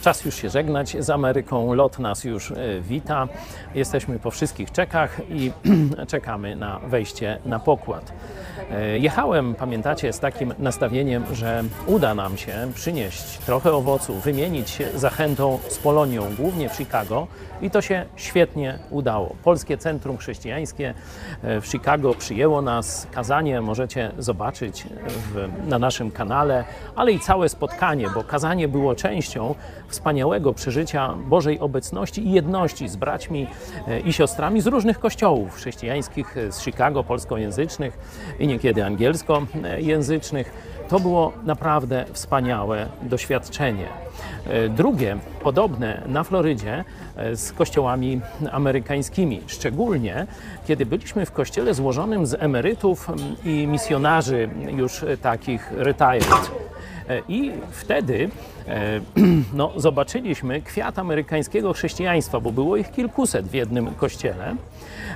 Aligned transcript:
Czas 0.00 0.24
już 0.24 0.34
się 0.34 0.50
żegnać 0.50 0.96
z 0.98 1.10
Ameryką. 1.10 1.74
Lot 1.74 1.98
nas 1.98 2.24
już 2.24 2.50
e, 2.50 2.56
wita. 2.80 3.28
Jesteśmy 3.74 4.18
po 4.18 4.30
wszystkich 4.30 4.72
czekach 4.72 5.20
i 5.30 5.52
czekamy 6.12 6.56
na 6.56 6.78
wejście 6.78 7.38
na 7.44 7.58
pokład. 7.58 8.12
E, 8.70 8.98
Jechałem, 8.98 9.54
pamiętacie, 9.54 10.12
z 10.12 10.20
takim 10.20 10.54
nastawieniem, 10.58 11.24
że 11.32 11.64
uda 11.86 12.14
nam 12.14 12.36
się 12.36 12.52
przynieść 12.74 13.38
trochę 13.38 13.72
owoców, 13.72 14.22
wymienić 14.22 14.70
się 14.70 14.88
zachętą 14.94 15.58
z 15.68 15.78
Polonią, 15.78 16.22
głównie 16.36 16.68
w 16.68 16.72
Chicago, 16.72 17.26
i 17.62 17.70
to 17.70 17.80
się 17.80 18.04
świetnie 18.16 18.78
udało. 18.90 19.36
Polskie 19.44 19.78
Centrum 19.78 20.18
Chrześcijańskie 20.18 20.94
e, 21.42 21.60
w 21.60 21.66
Chicago 21.66 22.14
przyjęło 22.14 22.62
nas. 22.62 23.06
Kazanie 23.12 23.60
możecie 23.60 24.10
zobaczyć 24.18 24.84
w, 25.06 25.48
na 25.68 25.78
naszym 25.78 26.10
kanale, 26.10 26.64
ale 26.96 27.12
i 27.12 27.20
całe 27.20 27.48
spotkanie, 27.48 28.06
bo 28.14 28.24
kazanie 28.24 28.68
było 28.68 28.94
częścią 28.94 29.54
wspaniałego 29.88 30.54
przeżycia 30.54 31.14
Bożej 31.14 31.60
obecności 31.60 32.26
i 32.26 32.32
jedności 32.32 32.88
z 32.88 32.96
braćmi 32.96 33.46
e, 33.88 34.00
i 34.00 34.12
siostrami 34.12 34.60
z 34.60 34.66
różnych 34.66 34.98
kościołów 34.98 35.54
chrześcijańskich 35.54 36.36
e, 36.36 36.52
z 36.52 36.60
Chicago, 36.62 37.04
polskojęzycznych 37.04 37.98
i 38.38 38.46
niekiedy 38.46 38.84
angielskojęzycznych. 38.84 40.78
To 40.88 41.00
było 41.00 41.32
naprawdę 41.44 42.04
wspaniałe 42.12 42.88
doświadczenie. 43.02 43.86
E, 44.46 44.68
Drugie, 44.68 45.16
podobne 45.42 46.02
na 46.06 46.24
Florydzie 46.24 46.84
z 47.34 47.52
kościołami 47.52 48.20
amerykańskimi, 48.52 49.40
szczególnie 49.46 50.26
kiedy 50.66 50.86
byliśmy 50.86 51.26
w 51.26 51.32
kościele 51.32 51.74
złożonym 51.74 52.26
z 52.26 52.34
emerytów 52.34 53.10
mm, 53.10 53.36
i 53.44 53.66
misjonarzy 53.66 54.48
już 54.76 55.04
takich 55.22 55.72
retired. 55.72 56.50
E, 57.08 57.22
I 57.28 57.52
wtedy 57.70 58.28
e, 58.68 59.00
no, 59.54 59.72
zobaczyliśmy 59.76 60.62
kwiat 60.62 60.98
amerykańskiego 60.98 61.72
chrześcijaństwa, 61.72 62.40
bo 62.40 62.52
było 62.52 62.76
ich 62.76 62.90
kilkuset 62.90 63.46
w 63.46 63.54
jednym 63.54 63.94
kościele. 63.94 64.56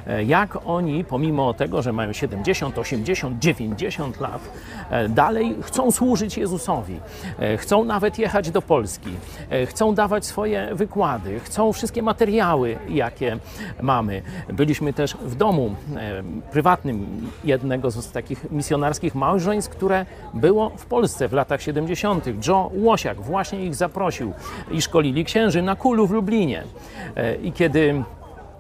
E, 0.07 0.25
Jak 0.25 0.59
oni, 0.67 1.05
pomimo 1.05 1.55
tego, 1.55 1.83
że 1.83 1.93
mają 1.93 2.13
70, 2.13 2.79
80, 2.79 3.39
90 3.39 4.21
lat, 4.21 4.43
e, 4.91 5.09
dalej 5.09 5.57
chcą 5.63 5.91
służyć 5.91 6.39
Jezusowi, 6.39 7.01
e, 7.39 7.57
chcą 7.57 7.85
nawet 7.85 8.19
jechać 8.19 8.51
do 8.51 8.63
Polski, 8.63 9.11
chcą 9.67 9.95
dawać 9.95 10.27
swoje 10.27 10.75
wykłady, 10.75 11.41
chcą 11.41 11.73
wszystkie 11.73 12.03
materiały, 12.03 12.79
jakie 12.89 13.39
mamy. 13.83 14.23
Byliśmy 14.53 14.93
też 14.93 15.15
w 15.15 15.35
domu 15.35 15.75
prywatnym 16.51 17.31
jednego 17.45 17.91
z 17.91 18.13
takich 18.13 18.51
misjonarskich 18.51 19.15
małżeństw, 19.15 19.71
które 19.71 20.07
było 20.35 20.71
w 20.71 20.87
Polsce 20.87 21.29
w 21.29 21.33
latach 21.33 21.63
70. 21.63 22.47
Joe 22.49 22.71
Łosiak 22.75 23.21
właśnie 23.21 23.65
ich 23.65 23.75
zaprosił 23.75 24.33
i 24.71 24.83
szkolili 24.83 25.25
księży 25.25 25.63
na 25.63 25.77
kulu 25.77 26.07
w 26.07 26.11
Lublinie. 26.11 26.63
I 27.43 27.53
kiedy 27.53 28.05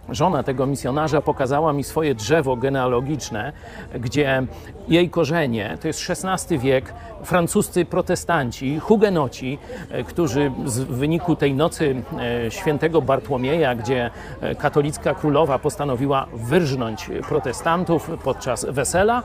Żona 0.08 0.42
tego 0.42 0.66
misjonarza 0.66 1.20
pokazała 1.20 1.72
mi 1.72 1.84
swoje 1.84 2.14
drzewo 2.14 2.56
genealogiczne, 2.56 3.52
gdzie 4.00 4.42
jej 4.88 5.10
korzenie 5.10 5.78
to 5.80 5.88
jest 5.88 6.10
XVI 6.10 6.58
wiek, 6.58 6.94
francuscy 7.24 7.84
protestanci, 7.84 8.78
hugenoci, 8.78 9.58
e, 9.90 10.04
którzy 10.04 10.50
w 10.50 10.72
wyniku 10.72 11.36
tej 11.36 11.54
nocy 11.54 12.02
e, 12.46 12.50
świętego 12.50 13.02
Bartłomieja, 13.02 13.74
gdzie 13.74 14.10
e, 14.40 14.54
katolicka 14.54 15.14
królowa 15.14 15.58
postanowiła 15.58 16.26
wyrżnąć 16.34 17.10
protestantów 17.28 18.10
podczas 18.24 18.66
wesela, 18.68 19.22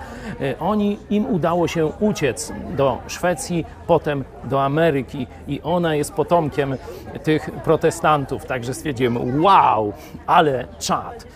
oni 0.60 1.00
im 1.10 1.26
udało 1.26 1.68
się 1.68 1.86
uciec 1.86 2.54
do 2.78 2.98
Szwecji, 3.08 3.66
potem 3.88 4.24
do 4.44 4.64
Ameryki 4.64 5.28
i 5.48 5.62
ona 5.64 5.96
jest 5.96 6.14
potomkiem 6.14 6.76
tych 7.24 7.52
protestantów. 7.52 8.46
Także 8.46 8.74
stwierdziłem, 8.74 9.44
wow, 9.44 9.94
ale 10.28 10.67
czad. 10.80 11.28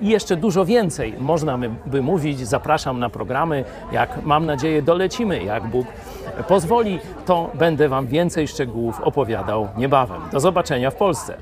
I 0.00 0.08
jeszcze 0.08 0.36
dużo 0.36 0.64
więcej 0.64 1.14
można 1.18 1.58
by 1.86 2.02
mówić. 2.02 2.38
Zapraszam 2.38 2.98
na 2.98 3.10
programy. 3.10 3.64
Jak 3.92 4.24
mam 4.24 4.46
nadzieję 4.46 4.82
dolecimy, 4.82 5.44
jak 5.44 5.66
Bóg 5.66 5.86
pozwoli, 6.48 7.00
to 7.26 7.50
będę 7.54 7.88
Wam 7.88 8.06
więcej 8.06 8.48
szczegółów 8.48 9.00
opowiadał 9.00 9.68
niebawem. 9.76 10.22
Do 10.32 10.40
zobaczenia 10.40 10.90
w 10.90 10.94
Polsce. 10.94 11.36